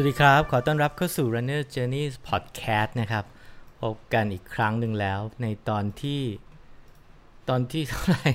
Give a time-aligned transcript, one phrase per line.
[0.00, 3.24] วัสดีครับ ขอต้อนรับเข้าสู่ Runner Journey Podcast นะครับ
[3.80, 6.22] พบกันอีกครั้งหนึ่งแล้วในตอนที่
[7.48, 8.28] ตอนที่เท่าไหร่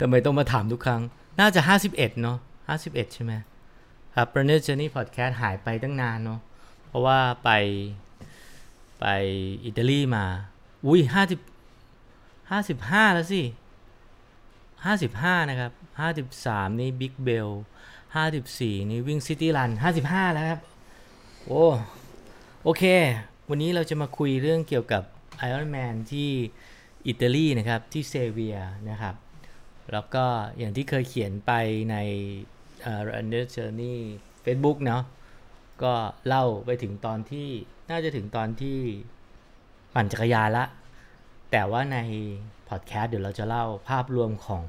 [0.00, 1.02] ทำไมต้องมาถามทุกครั้ง
[1.40, 1.60] น่าจะ
[1.90, 2.38] 51 เนาะ
[2.76, 3.32] 51 ใช่ไหม
[4.14, 6.40] ครับ Runner Journey Podcast หายไปตั้งนานเนาะ
[6.86, 7.50] เพราะว่าไป
[9.00, 9.06] ไป
[9.64, 10.24] อิตาลีมา
[10.86, 11.00] อุ้ย
[12.02, 13.42] 50 55 แล้วสิ
[14.64, 15.72] 55 นะครับ
[16.30, 16.90] 53 นี่
[18.14, 19.70] Big Bell 54นี่วิ่งซิตี้รัน
[20.04, 20.60] 55แล้วครับ
[21.46, 21.64] โอ้
[22.64, 22.82] โอเค
[23.48, 25.02] วันนี้เราจะมาคุยเรื่องเกี่ยวกับ
[25.48, 26.30] Iron Man ที่
[27.06, 28.58] อิตาลีนะครับ ที่เซเวีย
[28.90, 29.14] นะครับ
[29.92, 30.24] แล้วก็
[30.58, 31.52] อย่างที่เคยเขียนไป
[31.90, 31.96] ใน
[32.88, 33.96] uh, Runner Journey
[34.44, 35.02] Facebook เนาะ
[35.82, 35.92] ก็
[36.26, 37.48] เล่าไปถึงตอนที่
[37.90, 38.78] น่าจะถึงตอนที่
[39.94, 40.64] ปั่นจักรยานละ
[41.50, 41.98] แต่ว่าใน
[42.68, 44.64] พอดแคสต์เดี๋ยวเราจะเล่าภาพรวมของ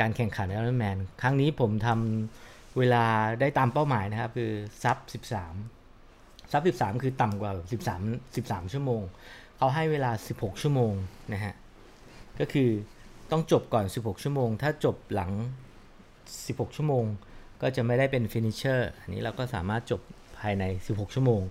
[0.00, 3.04] การแข่งขัน Ironman ครั้งนี้ผมทำเวลา
[3.40, 4.96] ได้ตามเป้าหมายนะครับ คือ sub
[5.82, 7.52] 13 sub 13 คือต่ำกว่า
[7.94, 9.02] 13 13 ชั่วโมง
[9.56, 10.92] เขาให้เวลา 16 ชั่วโมง
[11.32, 11.54] นะฮะ
[12.40, 12.70] ก็คือ
[13.30, 15.32] ต้องจบก่อน 16 ชั่วโมง ถ้าจบหลัง
[16.04, 17.04] 16 ชั่วโมง
[17.62, 20.00] ก็จะไม่ได้เป็น finisher อันนี้เราก็สามารถจบ
[20.40, 21.42] ภายใน 16 ชั่วโมง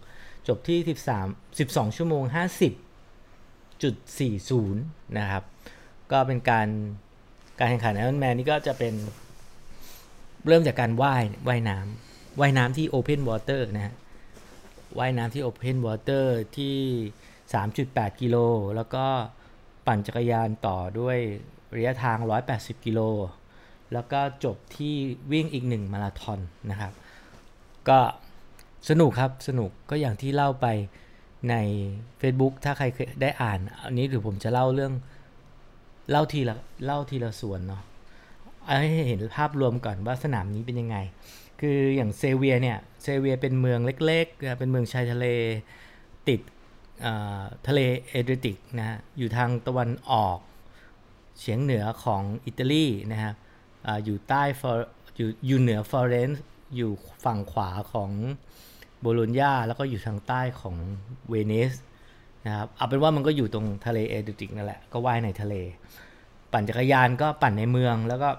[0.47, 0.79] จบที่
[1.19, 2.23] 13 12 ชั่วโมง
[3.85, 5.43] 50.40 นะครับ
[6.11, 6.67] ก็เป็นการ
[7.59, 8.93] การแข่งขันไอรอนแมนนี่ก็จะเป็น
[10.47, 13.95] เริ่มจากการว่ายว่ายน้ำว่ายน้ำที่ open water นะฮะ
[14.99, 16.75] ว่ายน้ำที่ open water ที่
[17.49, 18.37] 3.8 กิโล
[18.75, 19.05] แล้วก็
[19.87, 21.17] ปั่นจักรยานต่อด้วย
[21.75, 22.17] ระยะทาง
[22.51, 22.99] 180 กิโล
[23.93, 24.93] แล้วก็จบที่
[25.31, 26.39] วิ่งอีกหนึ่งมาราธอน
[26.71, 26.93] นะครับ
[27.89, 27.99] ก็
[28.89, 30.67] สนุกครับสนุกก็อย่างที่เล่าไป
[31.49, 31.55] ใน
[32.21, 32.85] Facebook ถ้าใคร
[33.21, 34.93] ได้อ่าน อันนี้หรือผมจะเล่าเรื่อง
[36.09, 37.83] เล่าทีละเล่าทีละส่วนเนาะ
[38.79, 40.97] ให้เห็นภาพรวมก่อนว่าสนามนี้เป็นยังไง
[41.61, 45.25] คืออย่างเซเวียเนี่ยเซเวียเป็นเมืองเล็กๆ เป็นเมืองชายทะเล
[46.27, 46.41] ติด
[47.67, 47.79] ทะเล
[48.09, 50.37] เอเดรียติกนะฮะอยู่ทางตะวันออก
[51.39, 53.33] เฉียงเหนือของอิตาลีนะฮะ
[53.85, 54.71] ออยู่ใต้ฟอ
[55.17, 56.41] อยู่อยู่เหนือฟลอเรนซ์
[56.75, 56.91] อยู่
[57.23, 58.11] ฝั่งขวาของ
[58.99, 60.75] โบโลญญาแล้วก็อยู่ทางใต้ของ
[61.29, 61.73] เวนิส
[62.47, 65.55] นะครับเอาเป็นว่ามันก็อยู่ตรงทะเลเอเดรียติกนั่นแหละก็ว่ายในทะเล
[66.51, 68.29] ปั่นจักรยานก็ปั่นในเมืองแล้วก็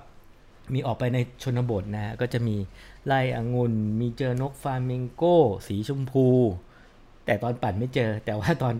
[0.74, 2.56] มีออกไปในชนบทนะก็จะมี
[3.06, 6.26] ไร่องุ่นมีเจอนกฟลามิงโก้สีชมพู
[7.24, 8.74] แต่ตอนปั่นไม่เจอ แต่ว่าตอน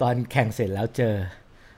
[0.00, 1.14] ตอนแข่งเสร็จแล้วเจอ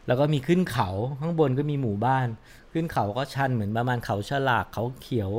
[0.07, 0.89] แล้วก็มีขึ้นเขา
[1.21, 2.29] ข้างบนก็มีหมู่บ้าน
[2.73, 5.33] ขึ้นเขาก็ชันเหมือนประมาณเขาฉลากเขาเขียว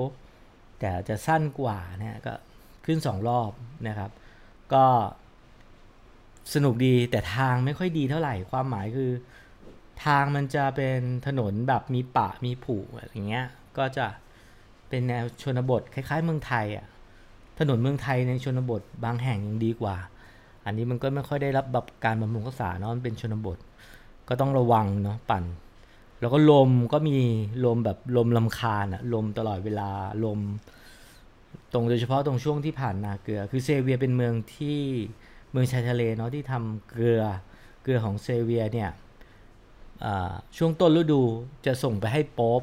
[0.79, 2.33] แต่จะสั้นกว่านะก็
[2.85, 3.51] ขึ้นสองรอบ
[3.87, 4.11] นะครับ
[4.73, 4.85] ก็
[6.53, 9.11] สนุกดีแต่ทางไม่ค่อยดีเท่าไหร่ความหมายคือ
[10.05, 14.05] ทางมันจะเป็นถนนแบบมีปะมีผุอะไรเงี้ยก็จะ
[14.89, 16.85] เป็นแนวชนบทคล้ายๆ เมืองไทยอะ
[17.59, 19.95] ถนนเมืองไทยในชนบทบางแห่งยังดีกว่า
[20.65, 23.57] อันนี้มันก็ไม่ค่อยได้รับแบบการบำรุงรักษาเนาะมันเป็นชนบท
[24.29, 25.43] ก็ต้องระวังเนาะปั่น
[26.19, 27.17] แล้วก็ลมก็มี
[27.65, 29.89] ลมแบบลมลำคาญอะลมตลอดเวลา
[30.25, 30.39] ลม
[31.73, 34.79] ตรงโดยเฉพาะตรงช่วงที่ผ่านนาเกลือ คือเซเวียเป็นเมืองที่
[35.53, 37.21] เมืองชายทะเลเนาะที่ทำเกลือ
[37.81, 38.89] เกลือของเซเวียเนี่ย
[40.57, 41.21] ช่วงต้นฤดู
[41.65, 42.61] จะส่งไปให้โป๊ป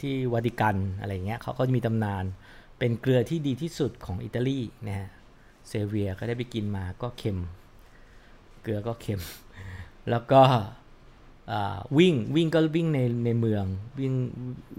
[0.00, 2.24] ที่วาติกันอะไรเงี้ยเขาก็มีตำนาน
[2.78, 5.08] เป็นเกลือที่ดีที่สุดของอิตาลีนะฮะ
[5.68, 7.38] เซเวียก็ได้ไปกินมาก็เค็ม
[8.62, 9.22] เกลือก็เค็ม
[10.10, 10.42] แล้วก็
[11.98, 13.64] วิ่งวิ่งก็วิ่งในในเมือง
[14.00, 14.14] วิ่ง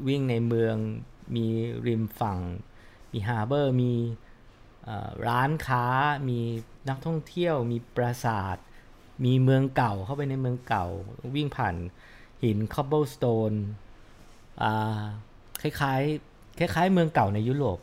[0.07, 0.75] วิ่งในเมือง
[1.35, 1.45] มี
[1.87, 2.39] ริมฝั่ง
[3.11, 3.91] มี harbor มี
[5.27, 5.85] ร้านค้า
[6.29, 6.39] มี
[6.89, 8.57] นักท่องเที่ยว มีปราสาท
[9.25, 10.85] มีเมืองเก่าเข้าไปในเมืองเก่า
[11.35, 11.75] วิ่งผ่าน
[12.43, 13.53] หิน cobblestoneน
[15.61, 17.79] คล้ายๆ คล้ายๆ เมืองเก่าในยุโรป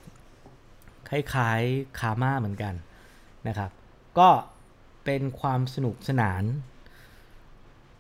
[1.11, 2.75] คล้ายๆ คาม่าเหมือนกัน
[3.49, 3.71] นะครับ
[4.19, 4.31] ก็
[5.05, 6.45] เป็นความสนุกสนาน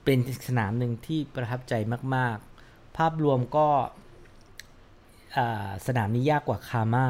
[0.05, 0.19] เป็น
[0.49, 1.75] สนามหนึ่งที่ประทับใจ
[2.15, 2.37] มาก
[2.67, 3.69] ๆ ภาพรวมก็
[5.87, 7.07] สนามนี้ยากกว่าคาม่า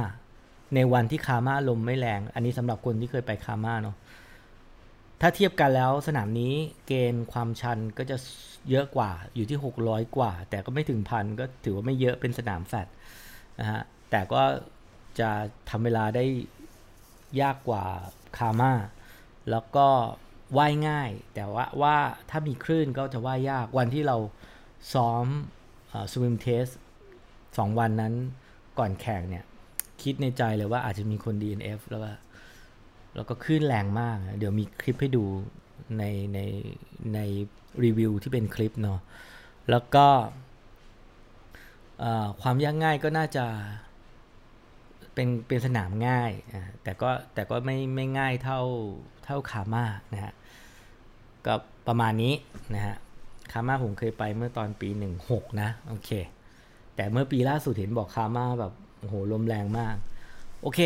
[0.74, 3.96] ในวันที่คามาลมไม่แรง อันนี้สำหรับคนที่เคยไปคามาเนาะ
[5.20, 6.54] ถ้าเทียบกันแล้วสนามนี้
[6.86, 8.16] เกณฑ์ความชันก็จะ
[8.70, 12.86] เยอะกว่าอยู่ที่ 600 กว่า แต่ก็ไม่ถึงพันก็ถือว่าไม่เยอะเป็นสนามแฟด
[13.60, 14.42] นะฮะแต่ก็
[15.18, 15.30] จะ
[15.70, 16.24] ทำเวลาได้
[17.40, 17.84] ยากกว่า
[18.38, 18.72] คามา
[19.50, 19.88] แล้วก็
[20.58, 21.96] ว่ายง่าย แต่ว่าว่า
[22.30, 24.16] ถ้ามีคลื่นก็จะว่ายยากวันที่เรา
[24.94, 25.26] ซ้อม
[26.12, 26.66] สวิมเทส
[27.58, 28.14] สองวันนั้น
[28.78, 29.44] ก่อนแข่งเนี่ย
[30.02, 32.12] คิดในใจเลยว่าอาจจะมีคน DNF แล้วก็
[33.14, 35.24] แล้วก็ขึ้นแรงมาก เดี๋ยวมีคลิปให้ดู
[35.98, 36.04] ใน
[36.34, 36.38] ใน
[37.14, 37.18] ใน
[37.84, 39.00] รีวิวที่เป็นคลิปเนาะ
[39.70, 40.06] แล้วก็
[42.42, 43.44] ความยากง่ายก็น่าจะ
[45.14, 48.60] เป็นเป็นสนามง่ายอ่าแต่ก็แต่ก็ไม่ไม่ง่ายเท่า
[49.24, 50.32] เท่าคาม่านะฮะ
[51.46, 51.54] ก็
[51.86, 52.34] ประมาณนี้
[52.74, 52.96] นะฮะ
[53.52, 54.88] คาม่าผมเคยไปเมื่อตอนปี
[55.24, 56.10] 16 นะ โอเค
[56.96, 58.72] แต่เมื่อปีล่าสุดเห็นบอกคาม่าแบบ
[59.04, 59.96] โอ้โหลมแรงมาก
[60.62, 60.80] โอเค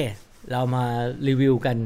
[0.50, 0.84] เรามา
[1.28, 1.78] รีวิวกัน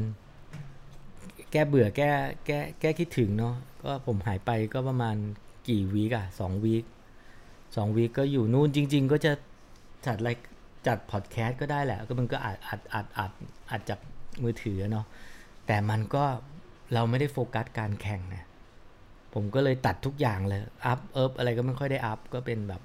[1.51, 2.11] แก้เบื่อแก้
[2.45, 5.15] แก้แก้คิดถึงเนาะก็ผมหายไปก็ประมาณ
[5.67, 6.83] กี่วีกอะสองวีค
[7.75, 9.31] สองวีคก็อยู่นู่นจริง ๆ ก็จะ
[10.05, 10.29] จัดอะไร
[10.87, 13.31] จัดพอดแคสต์ก็ได้แหละ ก็มันก็อัดอัดอัดอัด
[13.71, 13.99] อัดจาก
[14.43, 15.05] มือถือเนาะ
[15.67, 16.23] แต่มันก็
[16.93, 18.45] เราไม่ได้โฟกัสการแข่งนะ
[19.33, 22.81] ผมก็เลยตัดทุกอย่างเลย อัพเอิบอะไรก็ไม่ค่อยได้อัพก็เป็นแบบ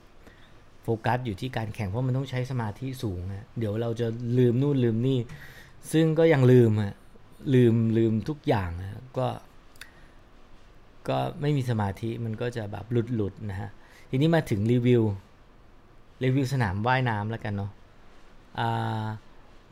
[0.89, 4.07] ฟกัสอยู่ที่การแข่งเพราะมันต้องใช้สมาธิสูงนะเดี๋ยวเราจะ
[4.39, 5.19] ลืมนู่นลืมนี่
[5.93, 6.95] ซึ่งก็ยังลืมอะ
[7.55, 9.29] ลืมลืมทุกอย่างนะก็
[11.09, 13.71] ก็ไม่มีสมาธิมันก็จะแบบหลุดหลุดนะฮะ
[14.11, 15.03] ทีนี้มาถึงรีวิว
[16.25, 17.71] รีวิวสนามว่ายน้ำแล้วกันเนาะ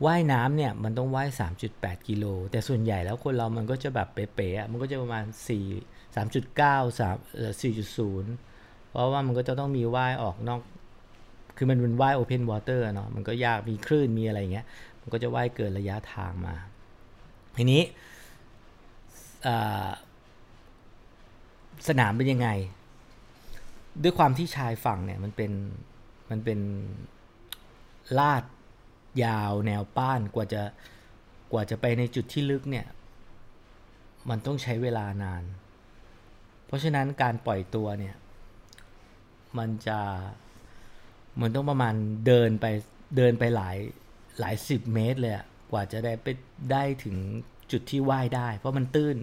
[0.05, 1.29] ว่ายน้ำเนี่ยมันต้องว่าย
[1.67, 7.53] 3.8 กิโล แต่ส่วนใหญ่แล้วคนเรามันก็จะแบบเป๊ะๆมันก็จะประมาณ 4 3.9 3เอ่อ
[8.21, 10.61] 4.0 เพราะว่ามันก็จะต้องมีว่ายออกนอก
[11.57, 14.65] คือมันเป็นว่ายโอเพนวอเตอร์เนาะมันก็ยากมีคลื่นมีอะไรอย่างเงี้ย
[15.01, 16.55] มันก็จะว่ายเกินระยะทางมา
[17.57, 17.81] ทีนี้
[21.87, 22.49] สนามเป็นยังไง
[24.03, 25.51] ด้วยความที่ชายฝั่งเนี่ยมันเป็น
[26.29, 26.59] มันเป็น
[28.19, 28.43] ลาด
[29.23, 30.63] ยาวแนวป้านกว่าจะ
[31.51, 32.87] กว่าจะไปในจุดที่ลึกเนี่ย
[34.29, 35.43] มันต้องใช้เวลานาน
[36.65, 38.15] เพราะฉะนั้นการปล่อยตัวเนี่ย
[39.57, 39.99] มันจะ
[41.41, 41.93] มันต้องประมาณ
[42.27, 42.65] เดินไป
[43.17, 43.77] เดินไปหลาย
[44.39, 45.33] หลายสิบเมตรเลย
[45.71, 46.27] กว่าจะได้ไป
[46.71, 47.17] ได้ถึง
[47.71, 49.17] จุดที่ว่ายได้ เพราะมันตื้น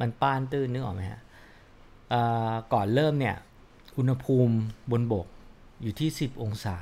[0.00, 1.20] มันป้านตื้นนึกออกไหมฮะ
[2.72, 3.36] ก่อนเริ่มเนี่ย
[3.98, 4.54] อุณหภูมิ
[4.90, 5.26] บนบก
[5.82, 6.76] อยู่ที่ 10 องศา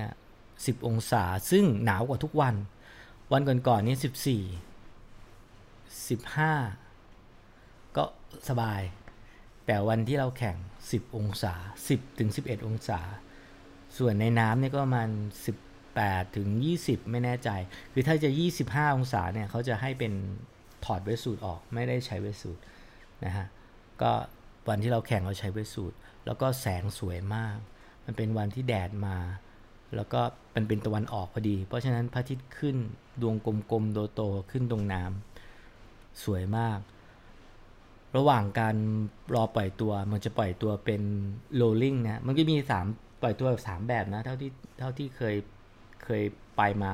[0.00, 0.14] นะ
[0.66, 2.54] สิบองศาซึ่งหนาวกว่าทุกวัน
[3.32, 4.42] วันก่อนๆนี้สิบสี่
[6.08, 6.52] สิบห้า
[7.96, 8.04] ก็
[8.48, 8.80] สบาย
[9.66, 10.56] แต่วันที่เราแข่ง
[10.86, 11.54] 10 องศา
[11.86, 13.00] 10ถึง11 องศา
[13.98, 15.08] ส่วนในน้ำเนี่ยก็ประมาณ
[15.72, 16.48] 18 ถึง
[16.80, 17.50] 20 ไม่แน่ใจ
[17.92, 18.30] คือถ้าจะ
[18.62, 20.12] 25 องศาเนี่ยเขาจะให้เป็น
[20.84, 22.62] ถอดเวสูตรออกไม่ได้ใช้เวสูตร
[23.24, 23.46] นะฮะ
[24.02, 24.12] ก็
[24.68, 25.96] วันที่เราแข่งเราใช้เวสูตร
[26.26, 27.56] แล้วก็แสงสวยมาก
[28.04, 29.16] มันเป็นวันที่แดดมา
[29.96, 30.20] แล้วก็
[30.54, 32.76] มันเป็นตะวันออกพอดี เพราะฉะนั้นพระอาทิตย์ขึ้น
[33.22, 33.36] ดวง
[33.70, 36.78] กลมๆโตๆขึ้นตรงน้ำสวยมาก
[38.16, 38.76] ระหว่างการ
[39.34, 41.02] รอปล่อยตัวมันจะปล่อยตัวเป็น
[41.56, 42.86] โรลลิงนะมันก็มีสาม
[43.24, 45.36] ปล่อยตัวสามแบบนะ เท่าที่เท่าที่เคย
[46.04, 46.22] เคย
[46.56, 46.92] ไปมา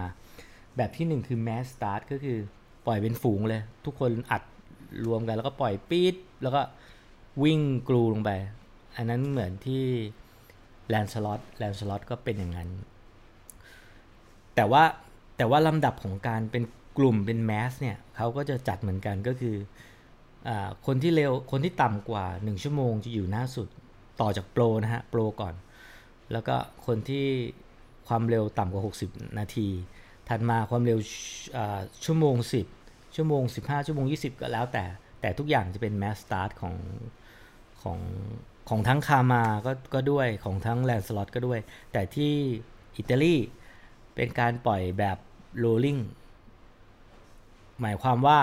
[0.77, 2.39] แบบที่หนึ่งคือ mass start ก็คือ
[2.87, 4.43] ปล่อยเป็นฝูงเลย ทุกคนอัด
[5.07, 6.61] รวมกันแล้วก็ปล่อยปี๊ดแล้วก็
[7.43, 8.31] วิ่งกลูลงไป
[8.97, 9.85] อันนั้นเหมือนที่
[10.89, 12.69] แลนสล็อตแลนสล็อตก็เป็นอย่างนั้น
[14.55, 14.83] แต่ว่า
[15.37, 16.63] แต่ว่าลำดับของการเป็น
[16.99, 19.57] กลุ่มเป็นแมสเนี่ยเขาก็จะจัดเหมือนกันก็คือ
[20.49, 20.51] อ
[20.87, 23.69] คนที่เร็วคนที่ต่ำกว่า 1 ชั่วโมงจะอยู่หน้าสุด
[24.21, 25.55] ต่อจากโปรนะฮะ โปรก่อน
[26.33, 26.57] แล้วก็
[26.87, 27.27] คนที่
[28.09, 29.69] ความเร็วต่ำกว่า 60 นาที
[30.29, 30.99] ถัดมาความเร็ว
[32.05, 32.37] ชั่วโมง
[32.77, 34.85] 10 ชั่วโมง 15 ชั่วโมง 20 ก็แล้วแต่
[35.21, 36.75] แต่ทุกอย่างจะเป็น mass start ของ
[37.83, 37.99] ของ
[38.69, 41.61] ของทั้ง Kalmar ก็ก็ด้วยของทั้ง Lanzarote ก็ด้วย
[41.93, 42.33] แต่ที่
[42.97, 43.35] อิตาลี
[44.15, 45.17] เป็นการปล่อยแบบ
[45.59, 45.99] rolling
[47.81, 48.39] หมายความว่า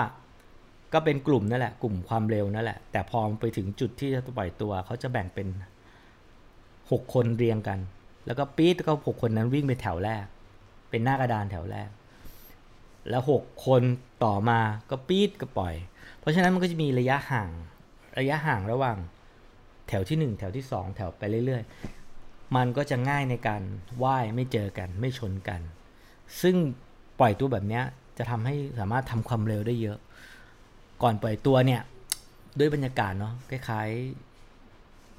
[0.92, 5.46] ก็เป็นกลุ่มนั่นแหละ กลุ่มความเร็วนั่นแหละ แต่พอไปถึงจุดที่จะปล่อยตัวเขาจะแบ่งเป็น
[6.90, 7.78] 6 คนเรียงกัน
[8.26, 10.24] แล้วก็ปี๊ดก็หกคนนั้นวิ่งไปแถวแรก
[10.90, 11.88] เป็นหน้ากระดานแถวแรก
[13.10, 13.82] แล้ว 6 คน
[14.24, 15.74] ต่อมาก็ปี๊ดก็ปล่อย
[16.20, 17.50] เพราะฉะนั้นมันก็จะมีระยะห่าง
[18.18, 18.96] ระยะห่างระหว่าง
[19.88, 23.62] แถวที่ 1 แถวที่ 2 แถวไปเรื่อยๆ มันก็จะง่ายในการ
[24.04, 25.60] ว่ายไม่เจอกันไม่ชนกัน
[26.42, 26.56] ซึ่ง
[27.20, 27.80] ปล่อยตัวแบบนี้
[28.18, 29.98] จะทำให้สามารถทำความเร็วได้เยอะ
[31.02, 31.82] ก่อนปล่อยตัวเนี่ย
[32.58, 34.27] ด้วยบรรยากาศเนาะคล้ายๆ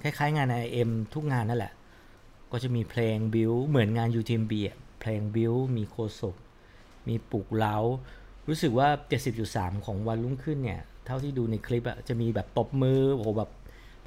[0.03, 1.73] คล้ายๆงานไอเอ็มทุกงานนั่นแหละ
[2.51, 6.35] ก็จะมีเพลงบิวเหมือนงาน UTMB อะเพลงบิวมีโคศก
[7.07, 7.77] มีปลุกเล้า
[8.47, 8.87] รู้สึกว่า
[9.37, 13.49] 70.3 ของวันรุ่งขึ้นเนี่ย เท่าที่ดูในคลิปอะจะมีแบบตบมือโอ้โหแบบ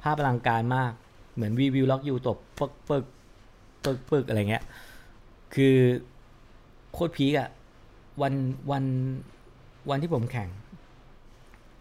[0.01, 0.91] ภาพอลังการมาก
[1.35, 3.05] เหมือนวีวิวล็อกยูตบปึกปึก
[3.83, 4.63] ปึกปึกอะไรเงี้ย
[5.55, 5.75] คือ
[6.93, 7.49] โคตรพีกอะ
[8.21, 8.33] วัน
[8.71, 8.83] วัน
[9.89, 10.49] วันที่ผมแข่ง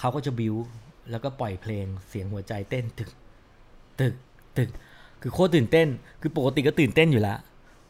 [0.00, 0.54] เขาก็จะบิว
[1.10, 3.10] แล้วก็ปล่อยเพลงเสียงหัวใจเต้นตึก
[4.00, 4.14] ตึก
[4.58, 4.68] ตึก
[5.22, 5.88] คือโคตรตื่นเต้น
[6.20, 7.38] คือปกติก็ตื่นเต้นอยู่แล้ว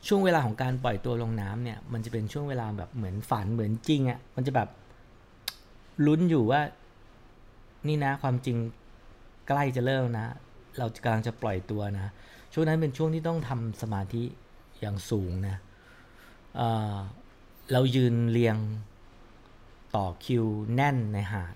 [0.07, 4.69] ช่วงเวลาของการปล่อยตัวลงน้ำเนี่ย มันจะเป็นช่วงเวลาแบบเหมือนฝันเหมือนจริงอะ่ะ มันจะแบบ
[6.07, 6.61] ลุ้นอยู่ว่า
[7.89, 8.57] นี่นะความจริง
[9.49, 10.27] ใกล้จะเริ่มนะ
[10.79, 12.13] เรากำลังจะปล่อยตัวนะ
[12.53, 14.25] ช่วงนั้นเป็นช่วงที่ต้องทำสมาธิ
[14.81, 15.57] อย่างสูงนะ
[17.73, 18.57] เรายืนเรียง
[19.97, 20.45] ต่อคิว
[20.75, 21.55] แน่นในหาด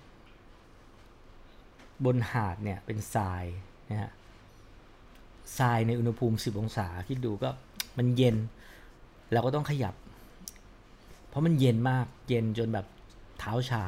[2.05, 3.43] บนหาดเนี่ยเป็นทราย
[3.89, 4.11] นะฮะ
[5.57, 7.49] ทรายในอุณหภูมิ 10 องศาคิดดูก็
[7.97, 8.35] มันเย็น
[9.33, 9.95] เราก็ต้องขยับ
[11.27, 12.85] เพราะมันเย็นมากเย็นจนแบบ
[13.39, 13.83] เท้าชา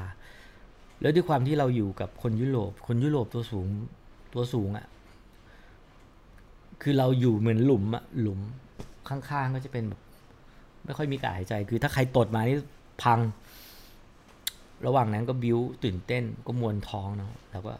[1.01, 3.67] แล้วด้วยความที่เราอยู่กับคนยุโรป คนยุโรปตัวสูง
[4.33, 4.87] ตัวสูงอะ่ะ
[6.81, 8.39] คือเราอยู่เหมือนหลุมอะหลุม
[9.09, 10.01] ข้างๆก็จะเป็นแบบ
[10.85, 12.57] ไม่ค่อยมีกายหายใจ คือถ้าใครตดมานี่
[13.03, 13.19] พัง
[14.85, 17.73] ระหว่างนั้นก็บิ้วตื่นเต้นก็มวนท้องเนาะแล้วก็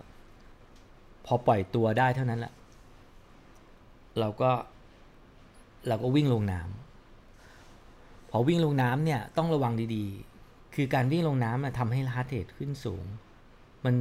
[1.26, 2.54] พอปล่อยตัวได้เท่านั้นแหละ
[4.20, 4.52] เราก็
[5.88, 13.06] เราก็วิ่งลงน้ำพอวิ่งลงน้ำเนี่ยต้องระวังดีๆ คือการวิ่งลงน้ำทำให้ฮาร์ทเรทขึ้นสูง
[13.86, 13.96] มัน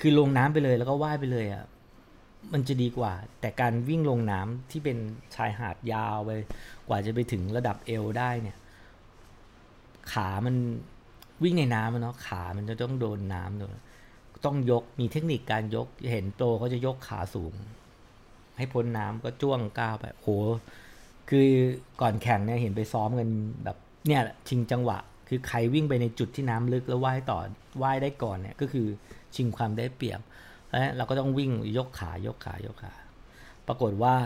[0.00, 1.64] คือลงน้ำไปเลยแล้วก็ว่ายไปเลยอะ่ะ
[2.52, 4.96] มันจะดีกว่า แต่การวิ่งลงน้ำที่เป็น
[5.34, 6.30] ชายหาดยาวไป
[6.88, 8.58] กว่าจะไปถึงระดับเอวได้เนี่ย
[10.12, 10.54] ขามัน
[11.42, 13.70] วิ่งในน้ำเนาะขามันจะต้องโดนน้ำโดน
[14.44, 17.54] ต้องยกมีเทคนิคการยกเห็นโปรเขาจะยกขาสูง
[18.56, 20.28] ให้พ้นน้ำก็จ้วงก้าวไปโห
[21.28, 21.48] คือ
[22.00, 23.28] ก่อนแข่งเนี่ยเห็นไปซ้อมกัน
[23.64, 27.38] แบบเนี่ยชิงจังหวะ คือใครวิ่งไปในจุดที่น้ำลึกแล้วว่ายต่อ
[27.82, 28.86] ว่ายได้ก่อนเนี่ยก็คือ
[29.34, 30.20] ชิงความได้เปรียบ
[30.70, 32.94] แล้วเราก็ต้องวิ่งยกขายกขายกขา
[33.66, 34.16] ปรากฏว่า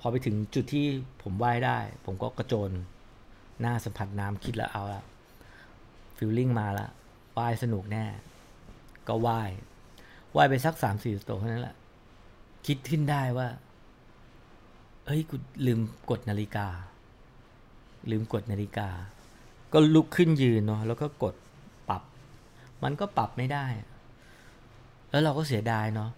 [0.00, 0.86] พอไปถึงจุดที่
[1.22, 2.70] ผมว่ายได้ ผมก็กระโจน
[3.60, 5.02] หน้าสัมผัสน้ำคิดแล้วเอาละ
[6.16, 6.86] ฟิลลิ่งมาละ
[7.38, 8.04] ว่ายสนุกแน่
[9.08, 9.50] ก็ว่าย
[10.36, 11.76] ว่ายไปสักสามสี่ตัวเท่านั้นแหละ
[12.66, 13.48] คิดขึ้นได้ว่า
[15.06, 15.36] เฮ้ยกู
[15.66, 16.68] ลืมกดนาฬิกา
[18.10, 18.88] ลืมกดนาฬิกา
[19.72, 21.34] ก็ลุกขึ้นยืนเนาะแล้วก็กด
[21.88, 22.02] ปรับ
[22.82, 23.66] มันก็ปรับไม่ได้
[25.10, 26.10] แล้วเราก็เสียดายเนาะ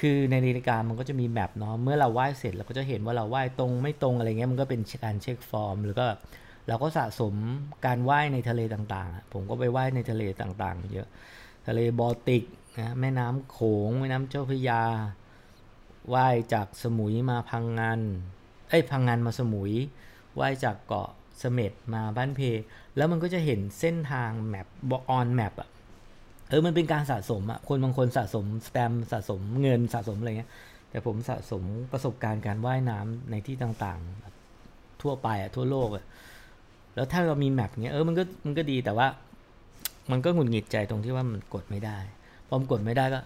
[0.00, 6.06] คือในนาฬิกามันก็จะมี map เนาะเมื่อเราว่ายเสร็จเราก็จะเห็นว่าเราว่ายตรงไม่ตรงอะไรเงี้ยมันก็เป็นการเช็คฟอร์ม หรือก็
[6.68, 7.34] เราก็สะสม
[7.86, 11.08] การว่ายในทะเลต่างๆ ผมก็ไปว่ายในทะเลต่างๆ เยอะ
[11.66, 12.44] ทะเลบอลติก
[12.80, 14.82] นะแม่น้ำโขงแม่น้ำเจ้าพระยา
[16.14, 18.00] ว่ายจากสมุยมาพังงาน
[18.68, 19.72] เอ้ยพังงานมาสมุย
[20.40, 21.08] ว่ายจากเกาะ
[21.38, 22.40] เสม็ดมาบ้านเพ
[22.96, 25.68] แล้วมันก็จะเห็นเส้นทาง map บอ on map อะ
[26.48, 30.50] เออมันเป็นการสะสมอะคนบางคนสะสมสแตมสะสมเงินสะสมอะไรเงี้ย
[30.90, 36.04] แต่ผมสะสมประสบการณ์การว่ายน้ำในที่ต่างๆ ทั่วไปอะทั่วโลกอะ
[36.94, 39.06] แล้วถ้าเรามีแมปเงี้ยเออมันก็มันก็ดีแต่ว่า
[40.10, 41.98] มันก็หงุดหงิดใจตรงที่ว่ามันกดไม่ได้
[42.48, 43.20] พอมกดไม่ได้ก็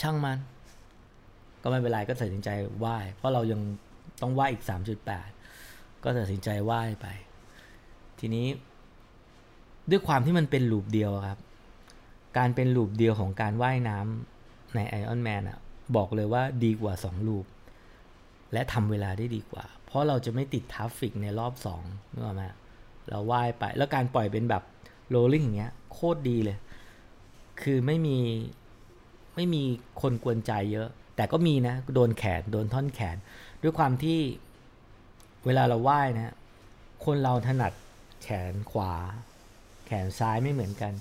[0.00, 0.38] ช่างมัน
[1.62, 3.60] ก็ไม่เป็นไรก็ตัดสินใจไหว้เพราะเรายัง
[4.22, 4.64] ต้องไหว้อีก
[5.28, 7.06] 3.8 ก็ตัดสินใจไหว้ไป
[8.18, 8.46] ทีนี้
[9.90, 11.38] ด้วยความที่มันเป็น loop เดียวครับ
[12.38, 15.58] การเป็น loop เดียวของการว่ายน้ำในไอออนแมนอะ
[15.96, 17.46] บอกเลยว่าดีกว่า 2 loop
[18.52, 21.52] และทำเวลาได้ดีกว่า เพราะเราจะไม่ติด traffic ในรอบ
[21.84, 22.42] 2นึกออกไหม
[23.08, 24.62] เราว่ายไป แล้วการปล่อยเป็นแบบ
[25.10, 26.56] rolling อย่างเงี้ยโคตรดีเลย
[27.62, 28.18] คือไม่มี
[29.34, 29.62] ไม่มี
[30.00, 30.88] คนกวนใจเยอะ
[31.22, 33.16] แต่ก็มีนะโดนแขนโดนท่อนแขน
[33.62, 34.18] ด้วยความที่
[35.46, 36.34] เวลาเราว่ายนะ
[37.04, 37.72] คนเราถนัด
[38.22, 38.94] แขนขวา
[39.86, 40.92] แขนซ้ายไม่เหมือนกัน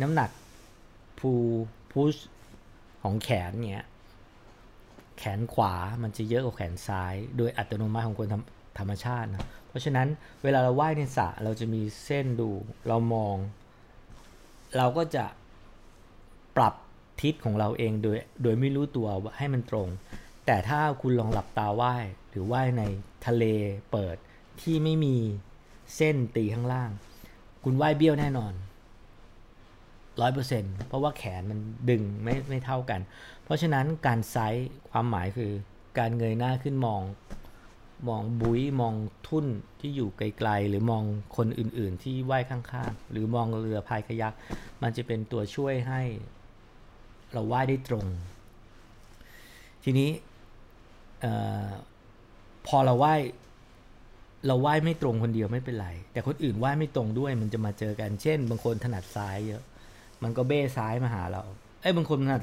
[0.00, 0.30] น้ำหนัก
[1.18, 1.32] พู
[1.92, 2.14] พุช
[3.02, 3.86] ของแขนเนี้ย
[5.18, 8.28] แขนขวามันจะเยอะกว่าแขนซ้าย โดยอัตโนมัติของคน
[8.78, 10.08] ธรรมชาตินะเพราะฉะนั้น
[10.42, 12.50] เวลาเราว่ายในสระเราจะมีเส้นดู
[12.88, 13.36] เรามอง
[14.76, 15.24] เราก็จะ
[16.56, 16.74] ปรับ
[17.22, 19.08] ทิศของเราเองโดยโดยไม่รู้ตัว
[19.38, 19.88] ให้มันตรง
[20.46, 21.94] แต่ถ้าคุณลองหลับตาไหว้
[22.30, 22.82] หรือว่ายใน
[23.26, 23.44] ทะเล
[23.92, 24.16] เปิด
[24.60, 25.16] ที่ไม่มี
[25.96, 26.90] เส้นตีข้างล่าง
[27.64, 28.52] คุณว่ายเบี้ยวแน่นอน
[30.20, 31.58] ร้อยเปอร์เซ็นต์เพราะว่าแขนมัน
[31.90, 33.00] ดึงไม่ไม่เท่ากัน
[33.44, 35.52] เพราะฉะนั้นการไซส์ความหมายคือ
[35.98, 37.02] การเงยหน้าขึ้นมอง
[38.08, 38.94] มองบุ้ยมอง
[39.26, 39.46] ทุ่น
[39.80, 41.02] ที่อยู่ไกลๆ หรือมอง
[41.36, 44.32] คนอื่นๆ ที่ว่ายข้างๆ หรือมองเรือพายขยัก
[44.82, 46.02] มันจะเป็นตัวช่วยให้
[47.32, 48.06] เราไหว้ได้ตรง
[49.84, 50.10] ทีนี้
[51.24, 51.26] อ
[52.66, 53.14] พอเราไหว้
[54.46, 59.62] เราไหว้ไม่ตรงคนเดียวไม่เป็นไร แต่คนอื่นไหว้ไม่ตรงด้วย มันจะมาเจอกัน เช่น บางคนถนัดซ้ายเยอะ
[60.22, 61.42] มันก็เบ้ซ้ายมาหาเรา
[61.80, 62.42] เอ้ยบางคนถนัด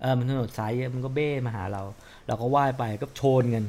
[0.00, 1.82] เออมันถนัดซ้ายเยอะมันก็เบ้มาหาเรา
[2.26, 3.64] เราก็ไหว้ไปก็ชนกัน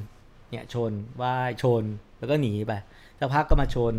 [0.51, 1.83] เนี่ยชนไหว้ชน
[2.19, 2.73] แล้วก็หนีไป
[3.19, 3.93] สักพักก็มาชน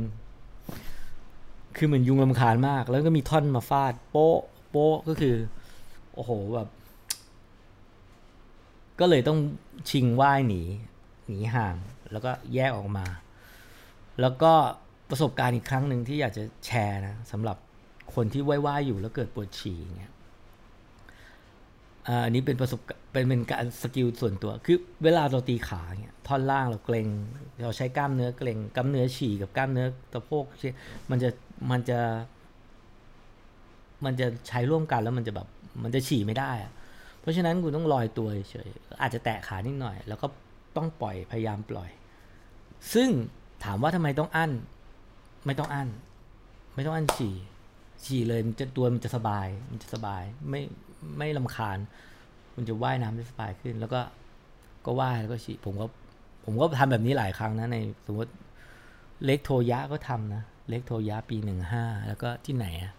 [1.77, 4.39] คือเหมือนยุงลำคาญมาก แล้วก็มีท่อนมาฟาด โป๊ะ
[4.71, 5.37] โป๊ะก็คือ
[6.23, 6.69] อ้โหแบบ
[9.01, 9.39] ก็เลยต้อง
[9.91, 10.63] ชิงว่ายหนี
[11.29, 11.77] หนีห่าง
[12.13, 13.07] แล้วก็แยกออกมา
[14.21, 14.53] แล้วก็
[15.11, 17.57] ประสบการณ์อีกครั้งหนึ่งที่อยากจะแชร์นะสำหรับ
[18.15, 20.15] คนที่ว่ายๆอยู่แล้วเกิดปวดฉี่เงี้ย
[22.25, 22.81] อันนี้เป็นประสบ
[23.13, 27.09] เป็นเป็นการสกิลส่วนตัว คือเวลาเราตีขาเนี่ยท่อนล่างเราเกรง
[27.65, 30.45] เราใช้กล้ามเนื้อเกรงกล้ามเนื้อฉี่กับกล้ามเนื้อตะโพก
[31.11, 31.31] มันจะ
[31.71, 31.99] มันจะ
[34.05, 35.49] มันจะใช้ร่วมกันแล้วมันจะแบบ
[35.83, 36.53] มันจะฉี่ไม่ได้
[37.21, 38.69] เพราะฉะนั้นคุณต้องลอยตัวเฉย
[39.03, 40.27] อาจจะแตะขานิดหน่อย แล้วก็
[40.77, 41.91] ต้องปล่อยพยายามปล่อย
[42.95, 43.09] ซึ่ง
[43.65, 44.53] ถามว่าทำไมต้องอั้น
[45.47, 45.89] ไม่ต้องอั้น
[46.75, 47.35] ไม่ต้องอั้นฉี่
[48.05, 50.61] ฉี่เลยมันจะตัวมันจะสบาย มันจะสบายไม่
[51.19, 51.79] ไม่ลำคาญ
[52.55, 54.01] คุณจะว่ายน้ำได้สบายขึ้น แล้วก็
[54.87, 55.87] ก็ว่ายแล้วก็ฉี่ผมก็
[56.45, 58.33] ผมก็ทำแบบนี้หลายครั้งนะในสมมติ
[59.25, 62.93] เล็กโทยะก็ทำนะ เล็กโทยะปีหนึ่งห้าแล้วก็ที่ไหนอะ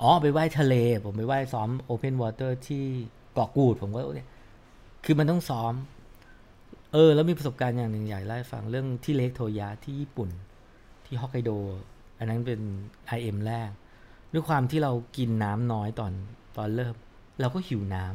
[0.00, 0.74] อ๋อไปว่ายทะเล
[1.04, 2.84] ผมไปว่ายซ้อมโอเพนวอเตอร์ที่
[3.32, 4.28] เกาะกูด ผมก็เนี่ย
[5.04, 5.72] คือมันต้องซ้อม
[6.92, 10.30] เออ แล้วมีประสบการณ์อย่างหนึ่งอยากเล่าให้ฟังเรื่องที่เล็กโทยะที่ญี่ปุ่น
[11.04, 11.50] ที่ฮอกไกโด
[12.18, 12.60] อันนั้นเป็น
[13.16, 13.70] IM แรก
[14.32, 16.12] ด้วยความที่เรากินน้ำน้อยตอน
[16.56, 16.94] ตอนเริ่ม
[17.40, 18.06] เราก็หิวน้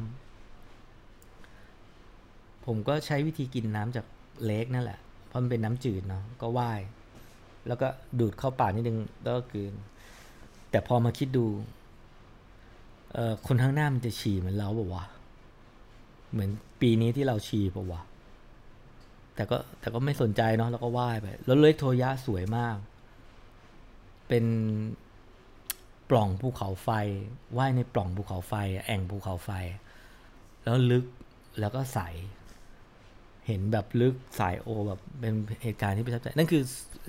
[1.67, 4.05] ำผมก็ใช้วิธีกินน้ำจาก
[4.45, 6.81] เล็กนั่นแหละเพราะมันเป็นน้ำจืดเนาะก็ว่าย
[7.67, 7.87] แล้วก็
[8.19, 9.73] ดูดเข้าปากนิดนึงแล้วก็กิน
[10.71, 11.45] แต่พอมาคิดดู
[13.13, 15.05] เอ่อคนข้างหน้ามันจะฉี่เหมือนเราบอกว่า
[16.31, 16.49] เหมือน
[16.81, 18.01] ปีนี้ที่เราฉี่ปะวะ
[19.35, 22.75] แต่ก็แต่ก็ไม่สนใจเนาะแล้วก็ว่ายไปแล้ว Lake Toya สวยมาก
[24.27, 24.45] เป็น
[26.09, 26.89] ปล่องภูเขาไฟ
[27.57, 28.53] ว่ายในปล่องภูเขาไฟ
[28.85, 29.49] แอ่งภูเขาไฟ
[30.63, 31.05] แล้วลึก
[31.59, 31.99] แล้วก็ใส
[33.47, 36.63] เห็นแบบลึกใสโอแบบเป็นเหตุการณ์ที่ประทับใจนั่นคือ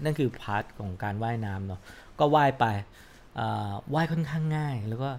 [0.05, 1.81] นั่นคือ part ของการว่ายน้ำเนาะ
[2.19, 2.65] ก็ว่ายไป
[3.95, 5.11] ว่ายค่อนข้างง่าย แล้วก็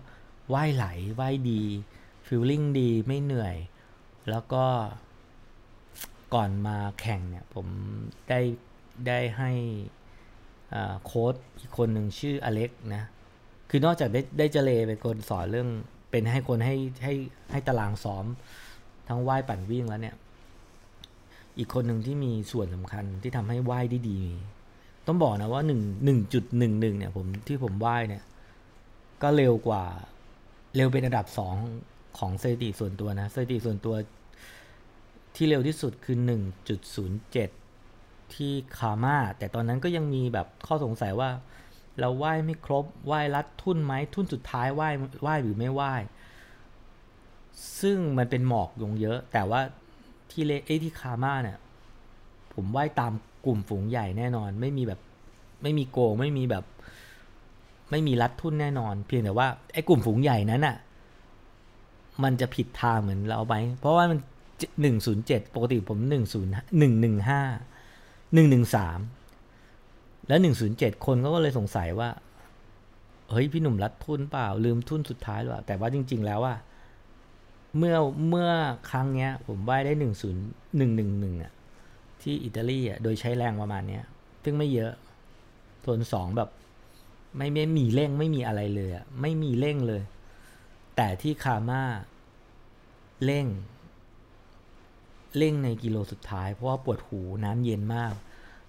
[0.54, 0.86] ว่ายไหล
[1.20, 1.62] ว่ายดี
[2.28, 3.56] ฟิลลิ่งดีไม่เหนื่อย
[4.30, 4.66] แล้วก็
[6.34, 7.68] ก่อนมาแข่งเนี่ย ผม
[8.30, 8.40] ได้
[9.08, 9.52] ได้ให้
[11.06, 13.04] โค้ดอีกคนหนึ่งชื่ออเล็กนะ
[13.70, 15.70] คือนอกจากได้ได้เจเลเป็นคนสอนเรื่อง
[16.12, 17.14] เป็นให้คนให้ให้
[17.52, 18.26] ให้ตารางซ้อม
[19.08, 20.16] ทั้งว่ายปั่นวิ่งแล้วเนี่ย
[21.58, 24.22] อีกคนหนึ่งที่มีส่วนสำคัญที่ทำให้ว่ายได้ดี
[25.08, 28.24] ต้องบอกนะว่าหนึ่งหนึ่งจุดหนึ่งหนึ่งเนี่ยผมที่ผมว่ายเนี่ย
[29.22, 29.84] ก็เร็วกว่า
[30.76, 31.56] เร็วเป็นอันดับสอง
[32.18, 33.96] ของสถิติส่วนตัวนะสถิติส่วนตัว
[35.36, 36.18] ที่เร็วที่สุดคือ
[37.46, 41.30] 1.07ที่คาม่าแต่ตอนนั้นก็ยังมีแบบข้อสงสัยว่า
[42.00, 44.90] เราไหว้ไม่ครบไหว้รัดทุ่นไหมทุ่นสุดท้ายไหว้
[45.22, 45.94] ไหว้หรือไม่ไหว้
[47.82, 49.62] ซึ่งมันเป็นหมอกลงเยอะ แต่ว่า
[50.32, 51.58] ที่เลเอที่คาม่าเนี่ย
[52.54, 53.14] ผมไหว้ตาม
[53.46, 55.00] กลุ่มฝูงใหญ่แน่นอน ไม่มีแบบ
[55.62, 56.66] ไม่มีโกงไม่มีแบบ
[57.92, 60.76] ไม่มีรัดทุนแน่นอน เพียงแต่ว่าไอ้กลุ่มฝูงใหญ่นั้นอะ่ะ
[62.24, 64.20] มันจะผิดทางเหมือนเราไหมเพราะว่ามัน
[64.82, 67.42] หนึ่งศูนย์เจ็ดปกติผมหนึ่งศูนย์หนึ่งหนึ่งห้า
[68.34, 69.00] หนึ่งหนึ่งสาม
[70.28, 72.10] แล้วหนึ่งศูนย์เจ็ดคนก็เลยสงสัยว่า
[73.30, 76.56] เฮ้ย พี่หนุ่มรัดทุนเปล่า ลืมทุนสุดท้ายหรือเปล่า แต่ว่าจริง ๆ แล้วว่า
[77.78, 77.96] เมื่อ
[78.30, 78.50] เมื่อ
[78.90, 80.44] ครั้งเนี้ย ผมว่ายได้หนึ่งศูนย์
[80.78, 81.52] หนึ่งหนึ่งหนึ่งอะ
[82.24, 84.04] ที่อิตาลีอะโดยใช้แรงประมาณเนี้ย
[84.44, 84.92] ซึ่งไม่เยอะ
[85.86, 86.50] ทนสองแบบ
[87.38, 90.04] ไม่ไม่มีเร่งไม่มีอะไรเลยอะไม่มีเร่งเลย
[90.96, 91.82] แต่ที่คาม่า
[93.26, 93.46] เร่ง
[95.38, 98.14] เร่งในกิโลสุดท้าย เพราะว่าปวดหูน้ำเย็นมาก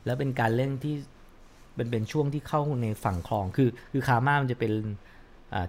[0.05, 0.95] แล้วเป็นการเร่งที่
[1.75, 4.73] เป็นเป็นช่วงที่เข้าในฝั่งคลองคือ คือคาม่ามันจะเป็น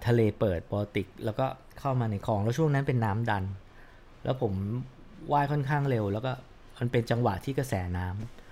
[0.07, 1.45] ทะเลเปิดปอติก แล้วก็
[1.79, 3.43] เข้ามาในคลองแล้วช่วงนั้นเป็นน้ำดัน
[4.23, 4.53] แล้วผม
[5.31, 6.31] ว่ายค่อนข้างเร็วแล้วก็
[6.79, 8.07] มันเป็นจังหวะที่กระแสน้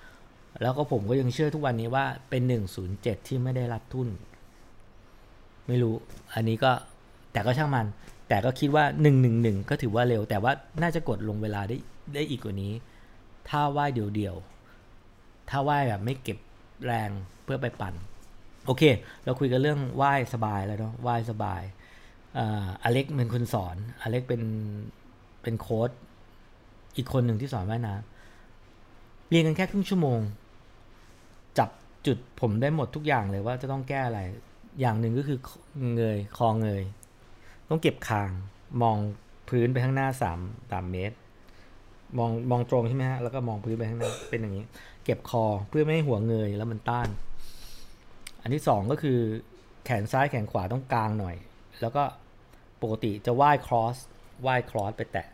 [0.07, 2.41] ำแล้วก็ผมก็ยังเชื่อทุกวันนี้ว่าเป็น
[2.85, 4.09] 107ที่ไม่ได้รับทุน
[5.67, 5.95] ไม่รู้
[6.33, 6.71] อันนี้ก็
[7.31, 7.85] แต่ก็ช่างมัน
[8.29, 8.85] แต่ก็คิดว่า
[9.27, 11.77] 111ก็ถือว่าเร็ว แต่ว่าน่าจะกดลงเวลาได้
[12.13, 12.73] ได้อีกกว่านี้
[13.49, 16.37] ถ้าว่ายเดี่ยวๆ ถ้าว่ายแบบไม่เก็บ
[16.85, 17.09] แรง
[17.43, 17.93] เพื่อไปปั่น
[18.65, 18.83] โอเค
[19.23, 21.61] เราคุยกันเรื่องว่ายสบายแล้วเนาะว่ายสบาย
[22.83, 24.41] อเล็กเป็นคนสอน อเล็กเป็น
[25.41, 25.89] เป็นโค้ด
[26.97, 28.12] อีกคนหนึ่งที่สอนว่ายน้ำ
[29.33, 30.19] เรียนกันแค่ครึ่งชั่วโมง
[31.57, 31.69] จับ
[32.07, 34.21] จุดผมได้หมดทุกอย่างเลยว่าจะต้องแก้อะไร
[34.79, 35.39] อย่างหนึ่งก็คือ
[35.95, 36.83] เงยคอเงย
[37.69, 38.29] ต้องเก็บคาง
[38.81, 38.97] มอง
[39.49, 40.39] พื้นไปข้างหน้าสาม
[40.71, 41.15] สามเมตร
[42.17, 44.65] มองมองตรงใช่ไหมฮะ แล้วก็มองพื้นไปข้างหน้า เป็นอย่างนี้
[45.05, 47.09] เก็บคอเพื่อไม่ให้หัวเงยแล้วมันต้าน
[48.41, 49.19] อันที่สองก็คือ
[49.85, 51.35] แขนซ้ายแขนขวาต้องกลางหน่อย
[51.81, 52.03] แล้วก็
[52.81, 53.95] ปกติจะว่ายครอส
[54.45, 55.27] ว่ายครอสไปแตะ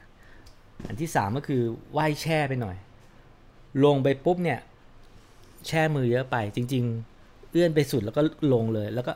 [0.87, 1.61] อันที่สามก็คือ
[1.97, 2.77] ว่ายแช่ไปหน่อย
[3.85, 4.59] ลงไปปุ๊บเนี่ย
[5.67, 6.83] แช่มือเยอะไปจริง
[7.17, 8.21] ๆ เอื้อนไปสุดแล้วก็
[8.53, 9.13] ลงเลย แล้วก็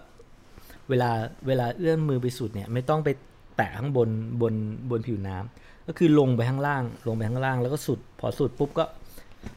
[0.90, 1.12] เวลา
[1.48, 3.10] เวลาเอื้อนมือไปสุดเนี่ยไม่ต้องไป
[3.58, 4.10] แตะข้างบน
[4.42, 4.54] บน
[4.90, 8.86] บนผิวน้ำก็คือลงไปข้างล่าง ลงไปข้างล่าง แล้วก็สุดพอสุดปุ๊บก็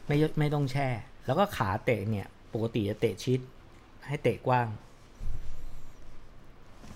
[0.07, 0.87] ไม่ไม่ต้องแช่
[1.25, 3.39] แล้วก็ขาเตะเนี่ย ปกติจะเตะชิด
[4.07, 4.67] ให้เตะกว้าง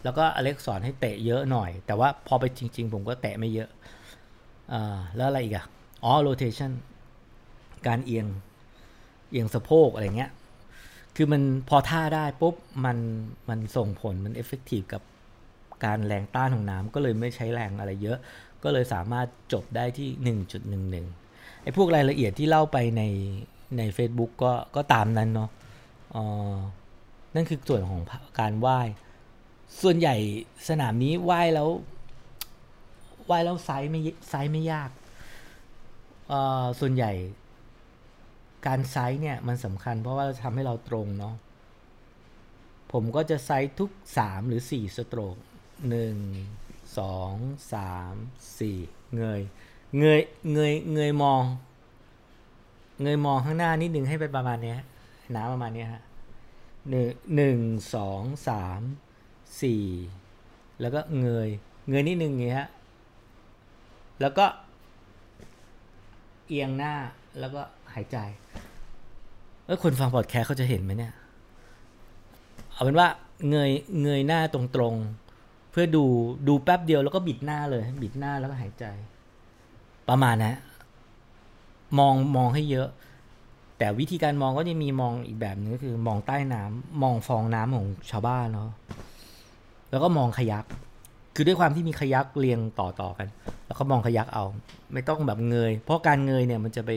[0.04, 3.70] แล้วก็อเล็กสอนให้เตะเยอะหน่อย แต่ว่าพอไปจริง ๆ ผมก็เตะไม่เยอะ
[4.74, 5.66] อ่าแล้วอะไรอีกอะ
[6.04, 6.72] อ๋อ rotation
[7.88, 8.28] การเอียง
[9.32, 10.32] เอียงสะโพกอะไรเงี้ย
[11.15, 12.98] คือมันพอท่าได้ปุ๊บมัน
[13.50, 15.02] มันส่งผลมันเอฟเฟกตีฟกับ
[15.86, 18.17] การแรงต้านของน้ำก็เลยไม่ใช้แรงอะไรเยอะ
[18.63, 20.38] ก็เลยสามารถจบได้ที่
[20.89, 23.04] 1.11ไอ้พวกรายละเอียดที่เล่าไปใน
[23.78, 25.50] ใน Facebook ก็ก็ตามนั้นเนาะ
[26.15, 26.17] อ
[26.54, 26.56] อ
[27.36, 28.02] นั่นคือส่วนของ
[28.39, 28.80] การว่าย
[29.82, 30.15] ส่วนใหญ่
[30.70, 34.89] สนามนี้ว่ายแล้วว่ายแล้ว sight ไม่ sight ไม่ยาก
[36.32, 37.12] อ่อส่วนใหญ่
[38.65, 41.36] การ sight เนี่ยมันสำคัญเพราะว่าทำให้เราตรงเนาะ
[42.91, 49.41] ผมก็จะไซส์ทุก 3 หรือ 4 สโตรก 1 2 3 4 เงย
[50.00, 50.21] เงย
[50.54, 51.43] เงย เงยมอง
[53.02, 54.76] เงยมองข้างหน้านิดนึงให้เป็นประมาณนี้
[55.36, 56.04] น้ำประมาณนี้ฮะ
[56.89, 57.60] หนึ่งหนึ่ง
[57.95, 58.82] สองสาม
[59.62, 59.86] สี่
[60.82, 61.50] แล้วก็เงย
[61.89, 62.69] เงยนิดนึงอย่างเงี้ย
[64.21, 64.45] แล้วก็
[66.47, 66.93] เอียงหน้า
[67.39, 67.62] แล้วก็
[67.95, 68.17] หายใจ
[69.65, 71.13] เออคนฟังพอดแคสต์เขาจะเห็นไหมเนี่ย
[72.71, 73.08] เอาเป็นว่า
[73.49, 76.04] เงยเงยหน้าตรงๆ เพื่อดู
[76.47, 78.86] ดูแป๊บเดียวแล้วก็บิดหน้าเลย บิดหน้าแล้วก็หายใจ
[80.10, 80.56] ประมาณนะ
[81.99, 82.88] มองมองให้เยอะ
[83.77, 88.69] แต่วิธีการมองก็จะมีมองอีกแบบนึงก็คือ มองใต้น้ำมองฟองน้ำของชาวบ้านเนาะ
[89.91, 90.65] แล้วก็มองขยัก
[91.36, 93.27] คือด้วยความที่มีขยักเรียงต่อต่อกัน
[93.65, 94.45] แล้วก็มองขยักเอา
[94.93, 96.91] ไม่ต้องแบบเงย เพราะการเงยเนี่ยมันจะไป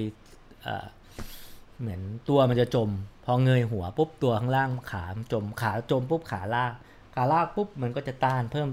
[1.81, 2.89] เหมือนตัวมันจะจม
[3.25, 6.73] พอเงยหัวปุ๊บตัวข้างล่างขาจมขาจมปุ๊บขาลาก
[7.15, 8.69] ขาลากปุ๊บมันก็จะต้านเพิ่ม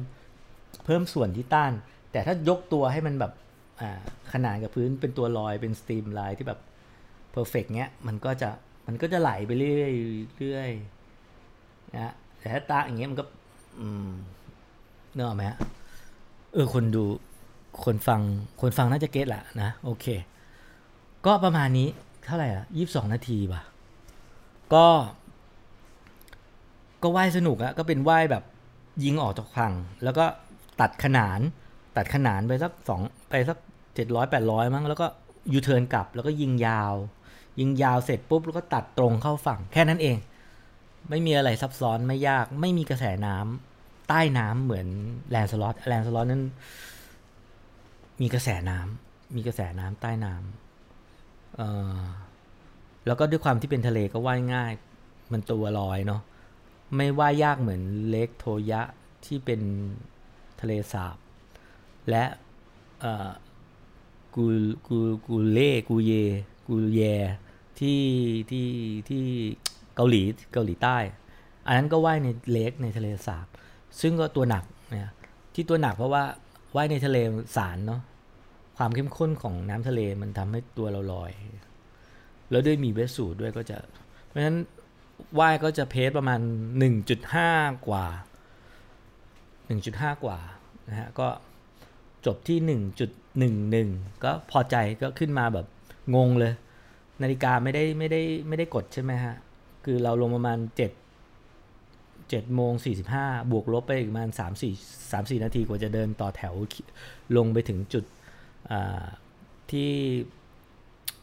[0.86, 1.72] เพิ่มส่วนที่ต้าน
[2.12, 3.34] แต่ถ้ายกตัวให้มันแบบ
[4.34, 6.60] ขนานกับพื้นเป็นตัวลอยเป็น streamline ที่แบบ
[7.32, 8.50] perfect เงี้ยมันก็จะ
[8.88, 9.94] มันก็จะไหลไปเรื่อย
[10.38, 10.72] เรื่อย
[11.96, 13.26] นะแต่ถ้าตาอย่างเงี้ยมันก็
[15.16, 15.58] เนอะไหมฮะ
[16.54, 17.04] เออคนดู
[17.84, 18.22] คนฟัง
[18.62, 20.06] คนฟังน่าจะเก็ตแหละนะ โอเค
[21.26, 21.88] ก็ประมาณนี้
[22.26, 23.62] เท่าไหร่อะยี่สิบสองนาทีป่ะ
[24.74, 24.86] ก็
[27.04, 28.44] ก็ว่ายสนุกอะก็เป็นว่ายแบบ
[29.04, 30.26] ยิงออกจากฝั่ง แล้วก็
[30.82, 31.40] ตัดขนาน
[31.98, 33.58] ตัดขนานไปสักสองไปสัก
[33.96, 35.08] เจ็ดร้อยแปดร้อยมั้งแล้วก็
[35.54, 36.94] ยูเทิร์นกลับ แล้วก็ยิงยาว
[37.60, 40.18] ยิงยาวเสร็จปุ๊บแล้วก็ตัดตรงเข้าฝั่ง แค่นั้นเอง
[41.10, 44.88] ไม่มีอะไรซับซ้อนไม่ยาก ไม่มีกระแสน้ำใต้น้ำเหมือน
[45.30, 46.44] แลนสล็อตแลนสล็อตนั้น
[48.22, 50.61] มีกระแสน้ำมีกระแสน้ำใต้น้ำเอ่อ
[53.06, 54.74] แล้วก็ด้วยความที่เป็นทะเลก็ว่ายง่าย
[55.32, 56.22] มันตัวลอยเนาะ
[56.96, 58.82] ไม่ว่ายยากเหมือนเลกโทยะ
[59.26, 59.62] ที่เป็น
[60.62, 61.18] ทะเลสาบ
[62.10, 62.24] และ
[64.36, 64.46] กู
[64.88, 66.14] กูกูเล่กูเย
[66.68, 67.02] กูแย
[67.80, 68.02] ที่
[68.52, 68.68] ที่
[69.10, 69.24] ที่
[69.96, 70.22] เกาหลี
[70.54, 70.98] เกาหลีใต้
[71.68, 73.48] อันนั้นก็ว่ายในเลกในทะเลสาบ
[74.02, 75.12] ซึ่งก็ตัวหนักเนี่ย
[75.54, 76.24] ที่ตัวหนักเพราะว่า
[76.76, 77.18] ว่ายในทะเล
[77.56, 78.02] สารเนาะ
[78.78, 81.32] ความเข้มข้นของน้ำทะเลมันทำให้ตัวเราลอย
[82.52, 83.78] แล้วด้วยมีเวสสูดด้วยก็จะ
[84.28, 84.58] เพราะฉะนั้น
[85.40, 86.40] ว่ายก็จะเพสประมาณ
[87.14, 88.06] 1.5 กว่า
[89.56, 90.38] 1.5 กว่า
[90.90, 91.28] นะฮะก็
[92.26, 92.80] จบที่
[93.82, 95.68] 1.11 ก็พอใจก็ขึ้นมาแบบ
[96.16, 96.54] งงเลย
[97.22, 99.36] นาฬิกาไม่ได้ไม่ได้ไม่ได้กดใช่ไหมฮะ
[99.86, 100.60] คือเราลงประมาณ
[101.36, 102.74] 7 7โมง
[103.14, 106.54] 45 บวกลบไปอีกประมาณ 3 4 3 4 นาทีกว่าจะเดินต่อแถว
[107.38, 108.04] ลงไปถึงจุด
[109.72, 109.92] ที่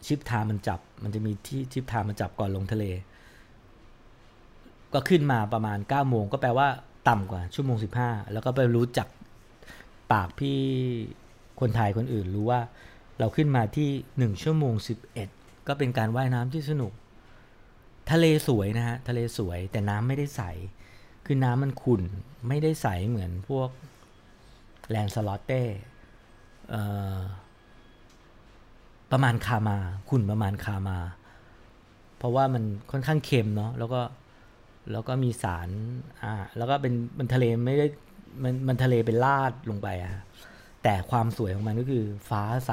[0.07, 2.85] ชิปทามันจับ มันจะมีที่ชิปทามันจับก่อนลงทะเล
[4.93, 6.69] ก็ขึ้นมาประมาณ9โมงก็แปลว่า
[7.09, 9.09] ต่ำกว่าชั่วโมง 15 แล้วก็ไปรู้จัก
[10.13, 10.59] ปากพี่
[11.61, 12.61] คนไทยคนอื่นรู้ว่า
[13.19, 14.75] เราขึ้นมาที่1ชั่วโมง
[15.25, 16.93] 11 ก็เป็นการว่ายน้ำที่สนุก
[18.11, 20.43] ทะเลสวยนะฮะ ทะเลสวยแต่น้ำไม่ได้ใส
[21.27, 22.03] คือน้ำมันขุ่น
[22.49, 23.69] ไม่ได้ใสเหมือนพวก
[24.91, 25.63] แลนสลอตเต้
[29.13, 29.77] ประมาณคามา
[30.09, 30.99] ขุ่นประมาณคามา
[32.19, 34.01] เพราะว่ามันค่อนข้างเค็มเนาะแล้วก็
[34.93, 35.69] แล้วก็มีสาร
[36.23, 37.87] อ่าแล้วก็เป็นมันทะเลไม่ได้
[38.43, 40.13] มันมันทะเลเป็นลาดลงไปอะ
[40.83, 42.73] แต่ความสวยของมันก็คือฟ้าใส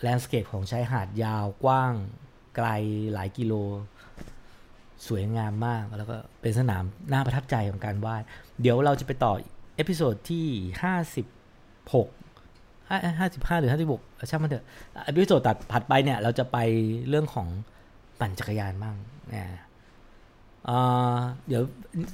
[0.00, 1.92] landscape ของชายหาดยาวกว้าง
[2.56, 2.68] ไกล
[3.12, 3.54] หลายกิโล
[5.06, 8.22] สวยงามมากแล้วก็เป็นสนามน่าประทับใจของการว่าย
[8.60, 9.34] เดี๋ยวเราจะไปต่อ
[9.76, 10.46] episode ที่
[10.82, 11.26] ห้าสิบ
[11.94, 12.08] หก
[13.18, 14.64] ห้าสิบห้าหรือห้าสิบหกช่างมันเถอะ
[15.06, 16.58] episode ถัดถัดไปเนี่ย เราจะไป
[17.08, 17.48] เรื่องของ
[18.20, 18.94] ปั่นจักรยานบ้าง
[19.32, 19.44] นะ
[21.48, 21.62] เดี๋ยว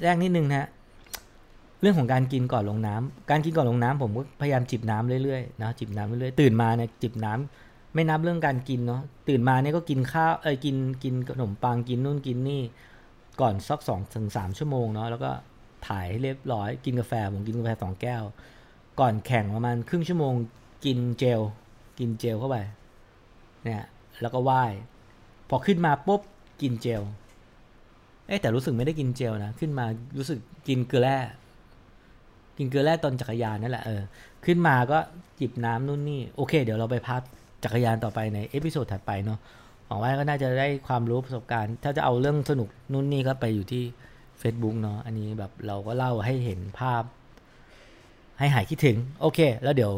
[0.04, 0.68] แทรกนิดนึงนะ
[1.80, 12.62] เรื่องของการกินก่อนลงน้ำการกินก่อนลงน้ำผมก็พยายามจิบน้ำเรื่อยๆนะจิบน้ำเรื่อยๆตื่นมาเนี่ยจิบน้ำไม่นับเรื่องการกินเนาะตื่นมาเนี่ยก็กินข้าวเออกินกินขนมปังกินนู่นกินนี่
[13.40, 15.30] ก่อนสักสองถึงสามชั่วโมงเนาะแล้วก็
[15.86, 18.22] ถ่ายให้เรียบร้อยกินกาแฟผมกินกาแฟสองแก้ว
[19.00, 20.34] ก่อนแข่งประมาณครึ่งชั่วโมง
[20.84, 21.40] กินเจล
[21.98, 22.56] กินเจลเข้าไป
[23.64, 23.84] เนี่ย
[24.20, 24.72] แล้วก็ว่าย
[25.48, 26.20] พอขึ้นมาปุ๊บ
[26.62, 27.02] กินเจล
[28.26, 29.86] เอ๊แต่รู้สึกไม่ได้กินเจลนะขึ้นมา
[30.18, 31.18] รู้สึกกินเกลือแร่
[32.58, 34.02] กินเกลือแร่ตอนจักรยานนั่นแหละเออ
[34.44, 34.98] ขึ้นมาก็
[35.40, 37.22] จิบน้ำนู่นนี่โอเค เดี๋ยวเราไป part
[37.64, 39.38] จักรยานต่อไปใน episode ถัดไปเนาะ
[39.86, 43.82] หวังว่าก็น่าจะได้ความรู้ประสบการณ์ ถ้าจะเอาเรื่องสนุกนู่นนี่ก็ไปอยู่ที่
[44.40, 47.02] Facebook เนาะอันนี้แบบเราก็เล่าให้เห็นภาพ
[48.38, 49.94] ให้หายคิดถึง โอเค แล้วเดี๋ยว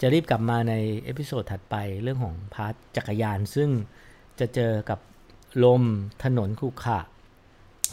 [0.00, 3.68] จะรีบกลับมาใน episode ถัดไปเรื่องของ part จักรยาน ซึ่ง
[4.40, 4.98] จะเจอกับ
[5.64, 5.82] ลม
[6.24, 7.00] ถนนขรุขระ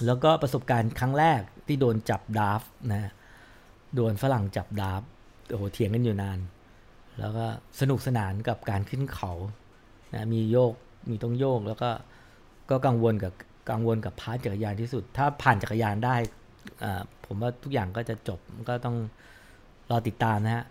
[0.06, 2.62] แล้วก็ประสบการณ์ครั้งแรกที่โดนจับ draft
[2.94, 3.12] นะ
[3.96, 5.02] โดนฝรั่งจับ draft
[5.50, 6.40] โอ้โหเถียงกันอยู่นาน
[7.20, 7.46] แล้วก็
[7.80, 9.32] สนุกสนานกับการขึ้นเขา
[10.14, 10.74] นะมีโยก
[11.10, 11.90] มีต้องโยกแล้วก็
[12.70, 13.34] ก็กังวลกับ
[13.70, 16.16] กังวลกับพาร์ทจักรยานที่สุด ถ้าผ่านจักรยานได้
[17.26, 18.98] ผมว่าทุกอย่างก็จะจบก็ต้อง
[19.90, 20.64] รอติดตามนะฮะ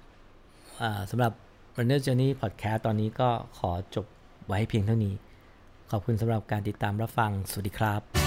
[1.10, 1.32] สำหรับ
[1.76, 4.06] Runner Journey Podcast ตอนนี้ก็ขอจบ
[4.46, 5.14] ไว้เพียงเท่านี้
[5.90, 8.25] ขอบคุณสำหรับการติดตามรับฟัง สวัสดีครับ